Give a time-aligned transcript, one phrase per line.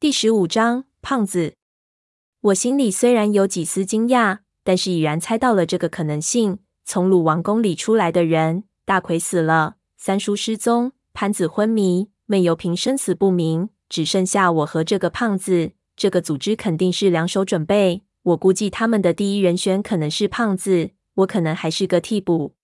[0.00, 1.56] 第十五章，胖子。
[2.40, 6.60] 我心里虽然有几丝惊讶，但是已然猜到了这个可能性。
[6.86, 15.72] 从鲁王宫里出来的人，大奎死了，三叔失踪，潘子昏迷，闷油瓶生死不明，只剩下我和这个胖子。
[15.94, 18.00] 这个组织肯定是两手准备。
[18.22, 22.54] 我估计他们的第一人选可能是胖子，我可能还是个替补。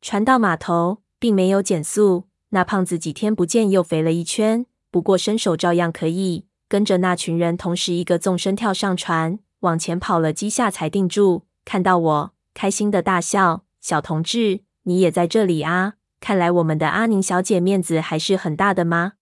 [0.00, 2.24] 船到码头，并没有减速。
[2.48, 6.46] 那胖子几天不见又肥了一圈，不过身手照样可以。
[6.68, 11.46] 跟着那群人同时一个纵身跳上船，往前跑了几下才定住。
[11.64, 15.94] 看到我，开心的大笑：“小同志，你也在这里啊？
[16.20, 19.14] 看来我们的阿宁小姐面子还是很大的吗？”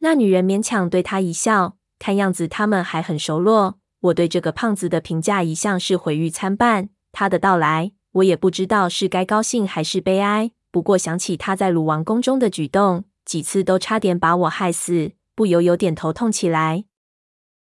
[0.00, 3.78] 那女人勉强对他一笑，看样子他们还很熟络。
[4.00, 6.88] 我对这个胖子的评价一向是毁誉参半。
[7.12, 10.50] 他的到来，我也不知道是该高兴还是悲哀。
[10.70, 15.12] 不过想起他在鲁王宫中的举动，几次都差点把我害死。
[15.34, 16.84] 不由有点头痛起来。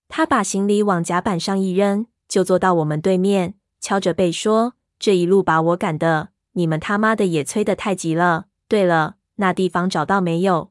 [0.09, 8.47] 他把行李往甲板上一扔，就坐到我们对面，敲着背说：“这一路把我赶的，你们他妈的也催得太急了。
[8.69, 10.70] 对了，那地方找到没有？”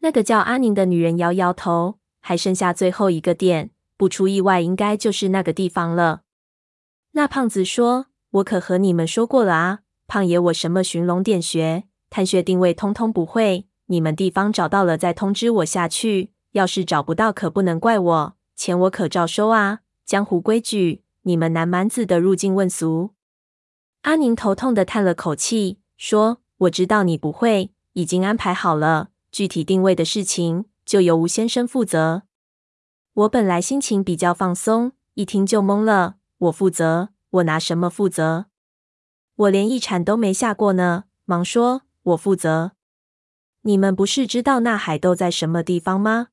[0.00, 6.22] 那个叫阿宁的女人摇摇头，还剩下最后一个点，不出意外，应该就是那个地方了。
[7.12, 19.80] 那胖子说：“我可和你们说过了啊，胖爷，我什么寻龙点穴、探穴定位，通通不会。”你们地方找到了再通知我下去，要是找不到可不能怪我，钱我可照收啊。
[20.04, 23.10] 江湖规矩，你们南蛮子的入境问俗。
[24.02, 32.24] 阿宁头痛的叹了口气，说：“我知道你不会，已经安排好了，具体定位的事情就由吴先生负责。”
[33.14, 36.16] 我本来心情比较放松，一听就懵了。
[36.38, 37.08] 我负责？
[37.30, 38.46] 我拿什么负责？
[39.36, 41.04] 我连一铲都没下过呢。
[41.24, 42.72] 忙说：“我负责。”
[43.64, 46.28] 你们不是知道那海斗在什么地方吗？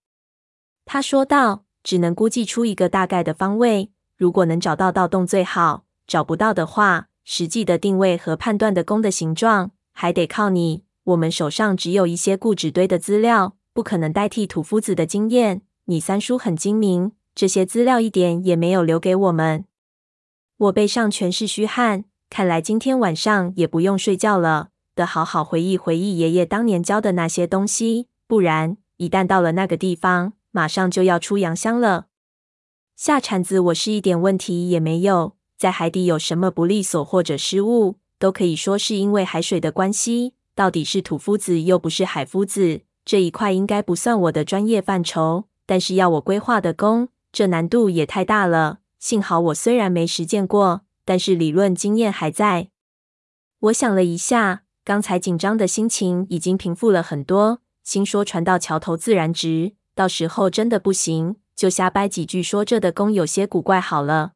[0.85, 1.65] 他说道。
[1.83, 10.83] 只能估计出一个大概的方位，如果能找到盗洞最好，找不到的话，实际的定位和判断的弓的形状还得靠你。
[11.05, 15.63] 我们手上只有一些固执堆的资料，不可能代替土夫子的经验。
[15.85, 19.65] 你三叔很精明，这些资料一点也没有留给我们。
[20.57, 24.69] 我背上全是虚汗，看来今天晚上也不用睡觉了。
[24.95, 32.07] 得好好回忆回忆爷爷当年教的那些东西，不然一旦到了那个地方，马上就要出洋相了。
[32.95, 40.33] 下铲子我是一点问题也没有，在海底有什么不利索或者失误，都可以说是因为海水的关系。
[40.53, 45.45] 到底是土夫子又不是海夫子，这一块应该不算我的专业范畴。
[45.65, 48.79] 但是要我规划的工，这难度也太大了。
[48.99, 52.69] 幸好我虽然没实践过，但是理论经验还在。
[53.61, 54.63] 我想了一下。
[54.91, 64.33] 刚才紧张的心情已经平复了很多，心说船到桥头自然直，到时候真的不行，就瞎掰几句说这的工有些古怪好了。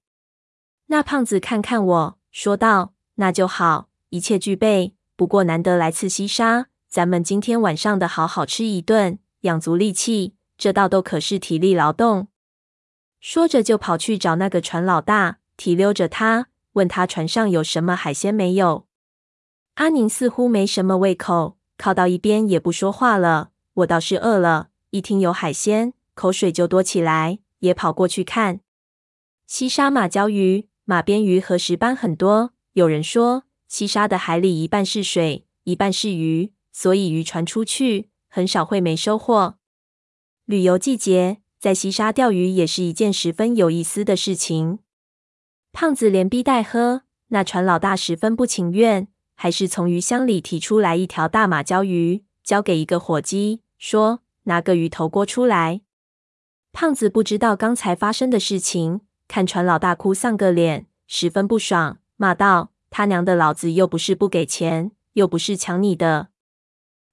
[0.86, 4.96] 那胖子看看我说道：“那就好，一切具备。
[5.18, 10.36] 不过难得来次西沙，咱们今天晚上的好好吃一顿，养足力气。
[10.58, 12.30] 这道豆可是体力劳动。”
[13.20, 18.88] 说着就跑去找那个船老大，提溜着他，问他船上有什么海鲜没有。
[19.76, 23.52] 阿宁似乎没什么胃口，靠到一边也不说话了。
[23.74, 28.62] 我倒是饿了，一听有海鲜，口水就多起来，也跑过去看。
[29.46, 32.54] 西沙马鲛鱼、马鞭鱼和石斑很多。
[32.72, 39.58] 有人说，西沙的海里一半是水，一半是鱼，所以渔船出去很少会没收获。
[40.46, 44.80] 旅游季节，在西沙钓鱼也是一件十分有意思的事情。
[45.74, 49.10] 胖子连逼带喝，那船老大十分不情愿。
[49.36, 55.82] 还是从鱼箱里提出来一条大马鲛鱼，交给一个伙计，说：“拿个鱼头锅出来。”
[56.74, 66.30] 胖子不知道刚才发生的事情，看船老大哭丧个脸，十分不爽，骂道：“他娘的，老子又不是不给钱，又不是抢你的。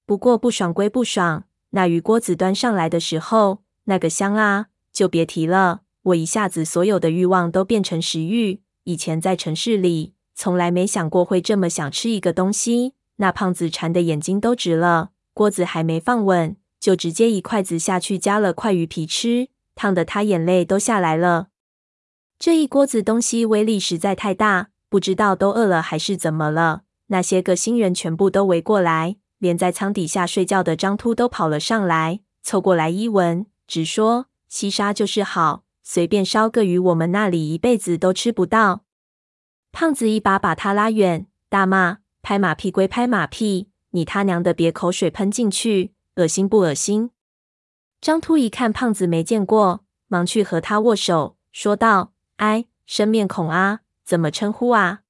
[0.07, 5.83] 不过不爽归不爽，那鱼锅子端上来的时候，那个香啊，就别提了。
[6.03, 8.63] 我一下子所有的欲望都变成食欲。
[8.85, 15.11] 以前在城市里。”从来没想过会这么想吃一个东西，那胖子馋的眼睛都直了。
[15.35, 21.49] 锅子还没放稳，就直接一筷子下去夹了块鱼皮吃，烫得他眼泪都下来了。
[22.39, 26.83] 这一锅子东西威力实在太大，不知道都饿了还是怎么了。
[27.07, 38.85] 那些个新人全部都围过来，连在舱底下睡觉的张秃都跑了上来，凑过来一闻，直说西沙就是好，随便烧个鱼，我们那里一辈子都吃不到。
[39.73, 47.11] 胖子一把把他拉远，大骂：“拍马屁归拍马屁，你他娘的别口水喷进去，恶心不恶心？”
[48.01, 55.01] 张秃一看胖子没见过，忙去和他握手，说道：“哎，生面孔啊，怎么称呼啊？”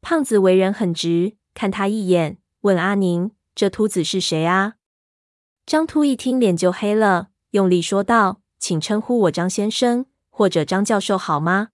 [0.00, 4.74] 胖子为人很直，看他一眼，问阿宁：“这秃子是谁啊？”
[5.66, 11.70] 张秃一听，脸就黑了，用力说道：“请称呼我张先生，或者张教授好吗？”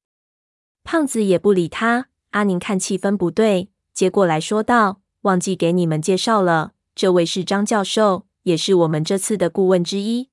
[0.90, 2.08] 胖子也不理他。
[2.30, 10.30] 阿宁看气氛不对，接过来说道：“忘记给你们介绍了，这位是张教授，也是我们这次的顾问之一。”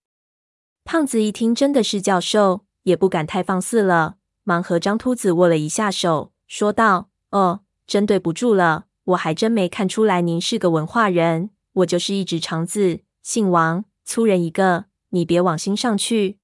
[0.86, 4.16] 胖子一听真的是教授，也不敢太放肆了，
[4.46, 11.50] 忙和张秃子握了一下手，说道：“哦。”真对不住了，我还真没看出来您是个文化人。
[11.74, 16.38] 我就是一直肠子，姓王，粗人一个，你别往心上去。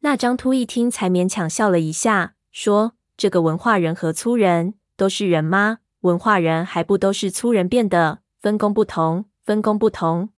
[0.00, 5.80] 那张秃一听，才勉强笑了一下，说：“这个文化人和粗人都是人吗？
[6.02, 8.20] 文化人还不都是粗人变的？
[8.40, 10.30] 分工不同，分工不同。”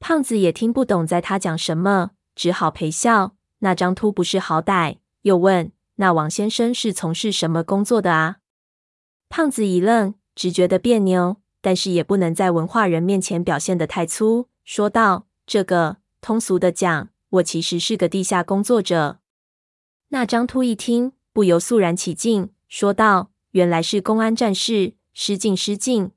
[0.00, 3.36] 胖子也听不懂在他讲什么，只好陪笑。
[3.60, 8.38] 那张秃不是好歹，又问：“那王先生是从事什么工作的啊？”
[9.30, 19.20] 胖子一愣，只觉得别扭，但是也不能在文化人面前表现得太粗，说道：“这个通俗的讲，我其实是个地下工作者。”
[20.10, 26.10] 那张秃一听，不由肃然起敬，说道：“原来是公安战士，失敬失敬。”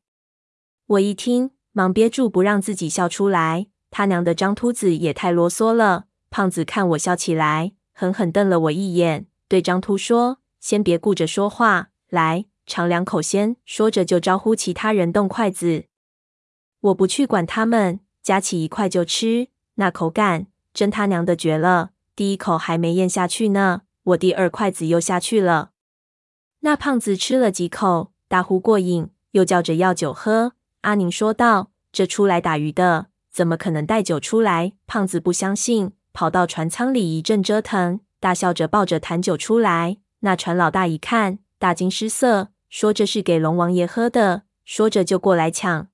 [0.87, 3.67] 我一听，忙憋住不让自己笑出来。
[3.89, 6.05] 他娘的，张秃子也太啰嗦了！
[6.29, 15.85] 胖子看我笑起来，狠狠瞪了我一眼，对张秃说：“先别顾着说话，来。”尝两口先，说着就招呼其他人动筷子。
[16.81, 21.91] 我不去管他们，夹起一块就吃，那口感真他娘的绝了！
[22.15, 25.71] 第一口还没咽下去呢，我第二筷子又下去了。
[26.59, 30.53] 那胖子吃了几口，大呼过瘾，又叫着要酒喝。
[30.81, 39.97] 阿宁说道：“这出来打鱼的，怎么可能带酒出来？”胖子不相信，跑到船舱里一阵折腾，大笑着抱着坛酒出来。
[40.19, 42.49] 那船老大一看，大惊失色。
[42.69, 45.87] 说这是给龙王爷喝的，说着就过来抢。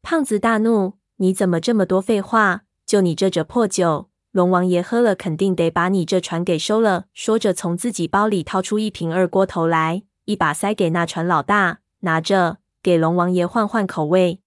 [0.00, 2.62] 胖子大怒：“你怎么这么多废话？
[2.86, 14.40] 就你这只破酒，龙王爷喝了肯定得把你这船给收了。”说着从自己包里掏出一瓶二锅头来，一把塞给那船老大，拿着给龙王爷换换口味。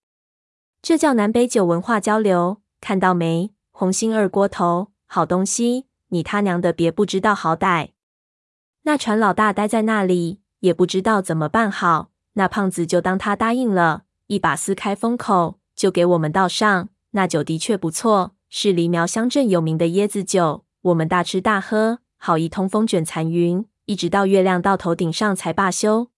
[0.81, 3.51] 这叫南北酒文化交流，看到没？
[3.71, 5.87] 红星二锅头，好东西！
[6.09, 7.89] 你他娘的别不知道好歹！
[8.83, 10.39] 那船老大呆在那里。
[10.61, 16.89] 也不知道怎么办好，那胖子就当他答应了，一把撕开封口，就给我们倒上。
[17.13, 20.65] 那酒的确不错，是黎苗乡镇有名的椰子酒。
[20.81, 26.09] 我们大吃大喝，好一通风卷残云，一直到月亮到头顶上才罢休。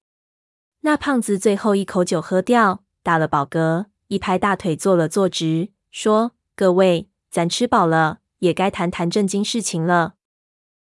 [0.81, 10.15] 那胖子最后一口酒喝掉，打了饱嗝，一拍大腿坐了坐直，说：“各位，咱吃饱了，也该谈谈正经事情了。”